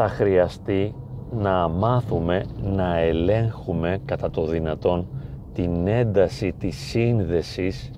θα 0.00 0.08
χρειαστεί 0.08 0.94
να 1.30 1.68
μάθουμε 1.68 2.44
να 2.62 2.98
ελέγχουμε 2.98 3.98
κατά 4.04 4.30
το 4.30 4.46
δυνατόν 4.46 5.06
την 5.54 5.86
ένταση 5.86 6.54
της 6.58 6.76
σύνδεσης, 6.76 7.90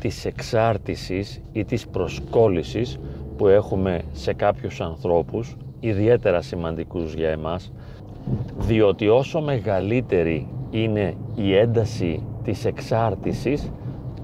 της 0.00 0.24
εξάρτησης 0.24 1.40
ή 1.52 1.64
της 1.64 1.88
προσκόλλησης 1.88 2.98
που 3.36 3.46
έχουμε 3.48 4.00
σε 4.12 4.32
κάποιους 4.32 4.80
ανθρώπους, 4.80 5.56
ιδιαίτερα 5.80 6.42
σημαντικούς 6.42 7.14
για 7.14 7.28
εμάς, 7.28 7.72
διότι 8.58 9.08
όσο 9.08 9.40
μεγαλύτερη 9.40 10.48
είναι 10.70 11.14
η 11.34 11.56
ένταση 11.56 12.22
της 12.44 12.64
εξάρτησης, 12.64 13.70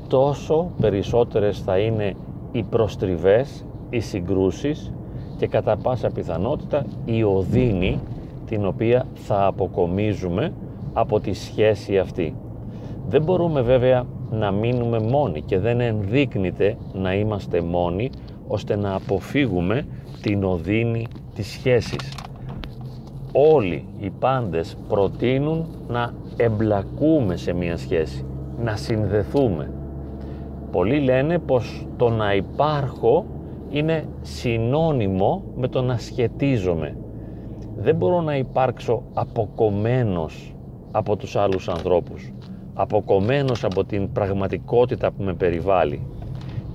τόσο 0.08 0.70
περισσότερες 0.80 1.60
θα 1.60 1.78
είναι 1.78 2.14
οι 2.52 2.62
προστριβές, 2.62 3.64
οι 3.90 4.00
συγκρούσεις 4.00 4.92
και 5.36 5.46
κατά 5.46 5.76
πάσα 5.76 6.10
πιθανότητα 6.10 6.84
η 7.04 7.22
οδύνη 7.22 8.00
την 8.46 8.66
οποία 8.66 9.06
θα 9.14 9.46
αποκομίζουμε 9.46 10.52
από 10.92 11.20
τη 11.20 11.32
σχέση 11.32 11.98
αυτή. 11.98 12.34
Δεν 13.08 13.22
μπορούμε 13.22 13.60
βέβαια 13.60 14.04
να 14.30 14.50
μείνουμε 14.50 14.98
μόνοι 14.98 15.40
και 15.42 15.58
δεν 15.58 15.80
ενδείκνυται 15.80 16.76
να 16.92 17.14
είμαστε 17.14 17.60
μόνοι 17.60 18.10
ώστε 18.48 18.76
να 18.76 18.94
αποφύγουμε 18.94 19.86
την 20.22 20.44
οδύνη 20.44 21.06
της 21.34 21.46
σχέσης. 21.46 22.14
Όλοι 23.32 23.84
οι 23.98 24.10
πάντες 24.10 24.76
προτείνουν 24.88 25.66
να 25.88 26.12
εμπλακούμε 26.36 27.36
σε 27.36 27.52
μια 27.52 27.76
σχέση, 27.76 28.24
να 28.62 28.76
συνδεθούμε. 28.76 29.70
Πολλοί 30.72 31.00
λένε 31.00 31.38
πως 31.38 31.86
το 31.96 32.08
να 32.08 32.34
υπάρχω 32.34 33.24
είναι 33.70 34.04
συνώνυμο 34.22 35.42
με 35.56 35.68
το 35.68 35.82
να 35.82 35.96
σχετίζομαι. 35.96 36.96
Δεν 37.76 37.96
μπορώ 37.96 38.20
να 38.20 38.36
υπάρξω 38.36 39.02
αποκομμένος 39.14 40.54
από 40.90 41.16
τους 41.16 41.36
άλλους 41.36 41.68
ανθρώπους, 41.68 42.32
αποκομμένος 42.74 43.64
από 43.64 43.84
την 43.84 44.12
πραγματικότητα 44.12 45.10
που 45.12 45.22
με 45.22 45.34
περιβάλλει. 45.34 46.06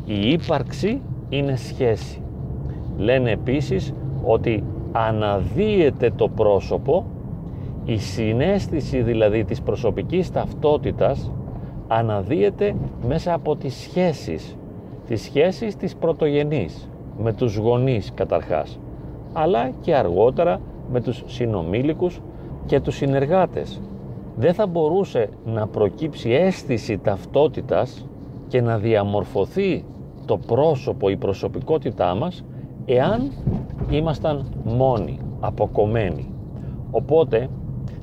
Η 0.05 0.31
ύπαρξη 0.31 1.01
είναι 1.29 1.55
σχέση. 1.55 2.21
Λένε 2.97 3.31
επίσης 3.31 3.93
ότι 4.23 4.63
αναδύεται 4.91 6.11
το 6.15 6.27
πρόσωπο, 6.27 7.05
η 7.85 7.97
συνέστηση 7.97 9.01
δηλαδή 9.01 9.43
της 9.43 9.61
προσωπικής 9.61 10.31
ταυτότητας 10.31 11.31
αναδύεται 11.87 12.75
μέσα 13.07 13.33
από 13.33 13.55
τις 13.55 13.75
σχέσεις, 13.75 14.57
τις 15.07 15.21
σχέσεις 15.21 15.75
της 15.75 15.95
πρωτογενής, 15.95 16.89
με 17.17 17.33
τους 17.33 17.55
γονείς 17.55 18.11
καταρχάς, 18.15 18.79
αλλά 19.33 19.69
και 19.81 19.95
αργότερα 19.95 20.61
με 20.91 21.01
τους 21.01 21.23
συνομήλικους 21.25 22.21
και 22.65 22.79
τους 22.79 22.95
συνεργάτες. 22.95 23.81
Δεν 24.35 24.53
θα 24.53 24.67
μπορούσε 24.67 25.29
να 25.45 25.67
προκύψει 25.67 26.29
αίσθηση 26.31 26.97
ταυτότητας 26.97 28.05
και 28.47 28.61
να 28.61 28.77
διαμορφωθεί 28.77 29.85
το 30.25 30.37
πρόσωπο, 30.37 31.09
η 31.09 31.17
προσωπικότητά 31.17 32.15
μας 32.15 32.45
εάν 32.85 33.31
ήμασταν 33.89 34.45
μόνοι, 34.63 35.19
αποκομμένοι. 35.39 36.33
Οπότε 36.91 37.49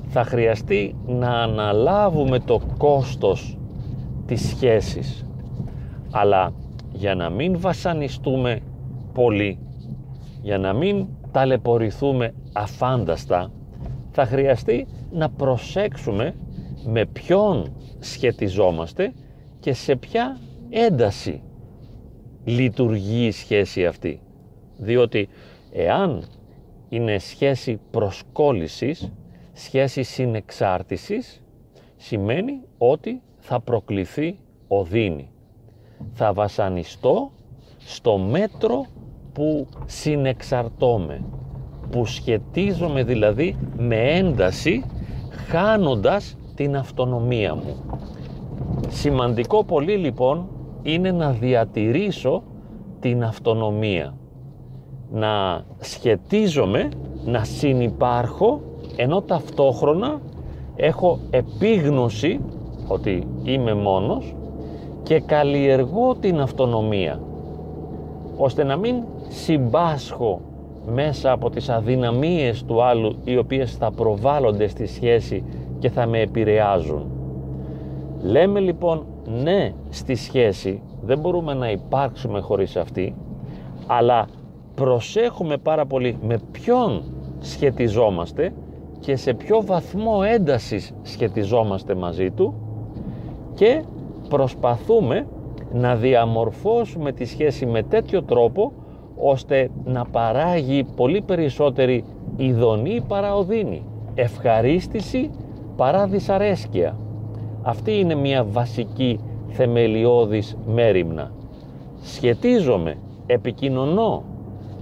θα 0.08 0.24
χρειαστεί 0.24 0.94
να 1.06 1.30
αναλάβουμε 1.30 2.38
το 2.38 2.60
κόστος 2.78 3.58
της 4.26 4.48
σχέσης. 4.48 5.26
Αλλά 6.10 6.52
για 6.98 7.14
να 7.14 7.30
μην 7.30 7.60
βασανιστούμε 7.60 8.60
πολύ, 9.12 9.58
για 10.42 10.58
να 10.58 10.72
μην 10.72 11.06
ταλαιπωρηθούμε 11.32 12.34
αφάνταστα, 12.52 13.52
θα 14.10 14.26
χρειαστεί 14.26 14.86
να 15.12 15.30
προσέξουμε 15.30 16.34
με 16.86 17.06
ποιον 17.06 17.72
σχετιζόμαστε 17.98 19.12
και 19.60 19.72
σε 19.72 19.96
ποια 19.96 20.38
ένταση 20.70 21.42
λειτουργεί 22.44 23.26
η 23.26 23.30
σχέση 23.30 23.86
αυτή. 23.86 24.20
Διότι 24.76 25.28
εάν 25.72 26.24
είναι 26.88 27.18
σχέση 27.18 27.80
προσκόλλησης, 27.90 29.12
σχέση 29.52 30.02
συνεξάρτησης, 30.02 31.42
σημαίνει 31.96 32.60
ότι 32.78 33.22
θα 33.38 33.60
προκληθεί 33.60 34.38
οδύνη. 34.68 35.30
Θα 36.12 36.32
βασανιστώ 36.32 37.30
στο 37.78 38.18
μέτρο 38.18 38.86
που 39.32 39.66
συνεξαρτώμαι, 39.86 41.24
που 41.90 42.06
σχετίζομαι 42.06 43.04
δηλαδή 43.04 43.56
με 43.76 43.96
ένταση 43.96 44.84
χάνοντας 45.48 46.36
την 46.54 46.76
αυτονομία 46.76 47.54
μου. 47.54 47.76
Σημαντικό 48.88 49.64
πολύ 49.64 49.96
λοιπόν 49.96 50.48
είναι 50.82 51.12
να 51.12 51.30
διατηρήσω 51.30 52.42
την 53.00 53.24
αυτονομία. 53.24 54.14
Να 55.10 55.64
σχετίζομαι, 55.78 56.88
να 57.24 57.44
συνυπάρχω, 57.44 58.60
ενώ 58.96 59.22
ταυτόχρονα 59.22 60.20
έχω 60.76 61.18
επίγνωση 61.30 62.40
ότι 62.88 63.26
είμαι 63.42 63.74
μόνος 63.74 64.34
και 65.08 65.20
καλλιεργώ 65.20 66.14
την 66.20 66.40
αυτονομία 66.40 67.20
ώστε 68.36 68.64
να 68.64 68.76
μην 68.76 68.94
συμπάσχω 69.28 70.40
μέσα 70.86 71.32
από 71.32 71.50
τις 71.50 71.68
αδυναμίες 71.68 72.64
του 72.64 72.82
άλλου 72.82 73.16
οι 73.24 73.36
οποίες 73.36 73.76
θα 73.76 73.90
προβάλλονται 73.90 74.68
στη 74.68 74.86
σχέση 74.86 75.44
και 75.78 75.90
θα 75.90 76.06
με 76.06 76.20
επηρεάζουν. 76.20 77.06
Λέμε 78.22 78.60
λοιπόν 78.60 79.06
ναι 79.42 79.72
στη 79.88 80.14
σχέση, 80.14 80.82
δεν 81.02 81.18
μπορούμε 81.18 81.54
να 81.54 81.70
υπάρξουμε 81.70 82.40
χωρίς 82.40 82.76
αυτή, 82.76 83.14
αλλά 83.86 84.26
προσέχουμε 84.74 85.56
πάρα 85.56 85.86
πολύ 85.86 86.18
με 86.22 86.38
ποιον 86.52 87.02
σχετιζόμαστε 87.40 88.52
και 89.00 89.16
σε 89.16 89.34
ποιο 89.34 89.62
βαθμό 89.64 90.20
έντασης 90.34 90.92
σχετιζόμαστε 91.02 91.94
μαζί 91.94 92.30
του 92.30 92.54
και 93.54 93.82
προσπαθούμε 94.28 95.26
να 95.72 95.96
διαμορφώσουμε 95.96 97.12
τη 97.12 97.24
σχέση 97.24 97.66
με 97.66 97.82
τέτοιο 97.82 98.22
τρόπο 98.22 98.72
ώστε 99.16 99.70
να 99.84 100.04
παράγει 100.04 100.84
πολύ 100.96 101.20
περισσότερη 101.20 102.04
ειδονή 102.36 103.02
παρά 103.08 103.36
οδύνη, 103.36 103.82
ευχαρίστηση 104.14 105.30
παρά 105.76 106.06
δυσαρέσκεια. 106.06 106.96
Αυτή 107.62 107.98
είναι 107.98 108.14
μια 108.14 108.44
βασική 108.44 109.20
θεμελιώδης 109.48 110.56
μέρημνα. 110.66 111.32
Σχετίζομαι, 112.02 112.96
επικοινωνώ, 113.26 114.22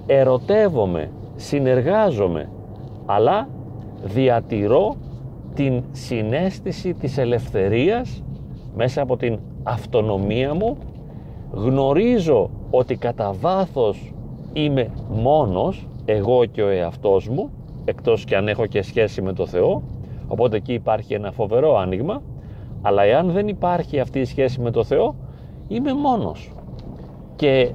ερωτεύομαι, 0.06 1.10
συνεργάζομαι, 1.36 2.48
αλλά 3.06 3.48
διατηρώ 4.04 4.94
την 5.54 5.82
συνέστηση 5.92 6.94
της 6.94 7.18
ελευθερίας 7.18 8.22
μέσα 8.76 9.02
από 9.02 9.16
την 9.16 9.38
αυτονομία 9.62 10.54
μου, 10.54 10.76
γνωρίζω 11.50 12.50
ότι 12.70 12.96
κατά 12.96 13.32
βάθος 13.32 14.14
είμαι 14.52 14.90
μόνος, 15.10 15.88
εγώ 16.04 16.44
και 16.44 16.62
ο 16.62 16.68
εαυτός 16.68 17.28
μου, 17.28 17.50
εκτός 17.84 18.24
και 18.24 18.36
αν 18.36 18.48
έχω 18.48 18.66
και 18.66 18.82
σχέση 18.82 19.22
με 19.22 19.32
το 19.32 19.46
Θεό, 19.46 19.82
οπότε 20.28 20.56
εκεί 20.56 20.72
υπάρχει 20.72 21.14
ένα 21.14 21.32
φοβερό 21.32 21.76
άνοιγμα, 21.76 22.22
αλλά 22.82 23.02
εάν 23.02 23.30
δεν 23.30 23.48
υπάρχει 23.48 24.00
αυτή 24.00 24.18
η 24.18 24.24
σχέση 24.24 24.60
με 24.60 24.70
το 24.70 24.84
Θεό, 24.84 25.14
είμαι 25.68 25.94
μόνος. 25.94 26.52
Και 27.36 27.72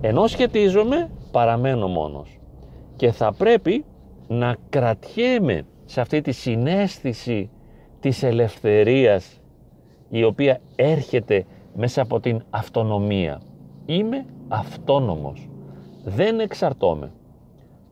ενώ 0.00 0.26
σχετίζομαι, 0.26 1.10
παραμένω 1.30 1.88
μόνος. 1.88 2.38
Και 2.96 3.10
θα 3.10 3.32
πρέπει 3.32 3.84
να 4.28 4.56
κρατιέμαι 4.68 5.62
σε 5.84 6.00
αυτή 6.00 6.20
τη 6.20 6.32
συνέστηση 6.32 7.50
της 8.00 8.22
ελευθερίας 8.22 9.40
η 10.08 10.24
οποία 10.24 10.60
έρχεται 10.76 11.44
μέσα 11.74 12.02
από 12.02 12.20
την 12.20 12.42
αυτονομία. 12.50 13.40
Είμαι 13.86 14.24
αυτόνομος. 14.48 15.48
Δεν 16.04 16.40
εξαρτώμαι. 16.40 17.10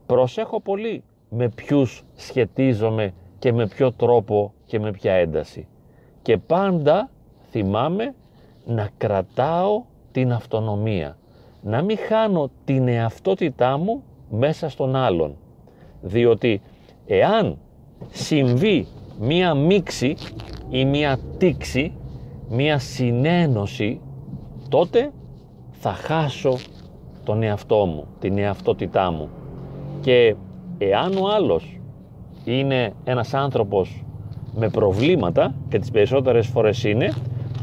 Προσέχω 0.07 0.61
πολύ 0.61 1.03
με 1.29 1.49
ποιους 1.49 2.05
σχετίζομαι 2.15 3.13
και 3.39 3.53
με 3.53 3.67
ποιο 3.67 3.93
τρόπο 3.93 4.53
και 4.67 4.81
με 4.81 4.91
ποια 4.91 5.13
ένταση. 5.13 5.67
Και 6.23 6.37
πάντα 6.37 7.11
θυμάμαι 7.51 8.15
να 8.67 8.89
κρατάω 8.97 9.83
την 10.13 10.33
αυτονομία. 10.33 11.17
Να 11.63 11.83
μην 11.83 11.99
χάνω 12.09 12.51
την 12.65 12.89
εαυτότητά 12.89 13.79
μου 13.79 14.03
μέσα 14.31 14.69
στον 14.69 14.97
άλλον. 14.97 15.37
Διότι 16.01 16.61
εάν 17.07 17.59
συμβεί 18.11 18.87
μία 19.21 19.55
μίξη 19.55 20.17
ή 20.71 20.85
μία 20.85 21.19
τήξη 21.39 21.93
μία 22.49 22.79
συνένωση, 22.79 24.01
τότε 24.69 25.13
θα 25.71 25.93
χάσω 25.93 26.57
τον 27.25 27.43
εαυτό 27.43 27.87
μου, 27.87 28.07
την 28.21 28.39
εαυτότητά 28.39 29.11
μου. 29.11 29.29
Και 30.01 30.37
εάν 30.79 31.17
ο 31.17 31.29
άλλος 31.29 31.81
είναι 32.45 32.93
ένας 33.05 33.35
άνθρωπος 33.35 34.05
με 34.55 34.69
προβλήματα 34.69 35.55
και 35.69 35.79
τις 35.79 35.91
περισσότερες 35.91 36.47
φορές 36.47 36.85
είναι, 36.85 37.13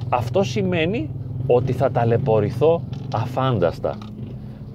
αυτό 0.10 0.44
σημαίνει 0.44 1.10
ότι 1.48 1.72
θα 1.72 1.92
ταλαιπωρηθώ 1.92 2.82
αφάνταστα. 3.14 3.98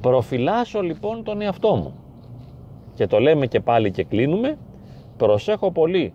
Προφυλάσω 0.01 0.81
λοιπόν 0.81 1.23
τον 1.23 1.41
εαυτό 1.41 1.75
μου. 1.75 1.95
Και 2.95 3.07
το 3.07 3.19
λέμε 3.19 3.47
και 3.47 3.61
πάλι 3.61 3.91
και 3.91 4.05
κλείνουμε, 4.05 4.59
προσέχω 5.17 5.73
πολύ 5.73 6.13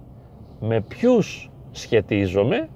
με 0.60 0.82
ποιους 0.82 1.50
σχετίζομαι, 1.72 2.70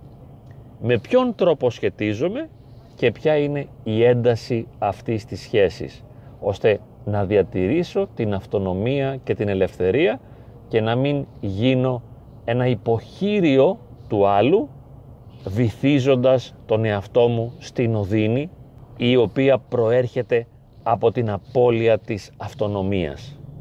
με 0.82 0.98
ποιον 0.98 1.36
τρόπο 1.36 1.70
σχετίζομαι 1.70 2.50
και 2.96 3.12
ποια 3.12 3.38
είναι 3.38 3.68
η 3.84 4.04
ένταση 4.04 4.68
αυτής 4.80 5.26
της 5.26 5.42
σχέσης, 5.42 6.04
ώστε 6.40 6.80
να 7.06 7.26
διατηρήσω 7.26 8.08
την 8.16 8.34
αυτονομία 8.34 9.20
και 9.24 9.36
την 9.36 9.48
ελευθερία 9.48 10.20
και 10.68 10.82
να 10.82 10.96
μην 10.96 11.26
γίνω 11.40 12.02
ένα 12.46 12.68
υποχείριο 12.68 13.80
του 14.08 14.28
άλλου 14.28 14.70
βυθίζοντας 15.46 16.56
τον 16.66 16.86
εαυτό 16.86 17.28
μου 17.28 17.54
στην 17.60 17.96
οδύνη 17.96 18.50
η 18.98 19.16
οποία 19.16 19.58
προέρχεται 19.58 20.48
από 20.84 21.12
την 21.12 21.30
απώλεια 21.30 22.00
της 22.00 22.32
αυτονομίας. 22.38 23.40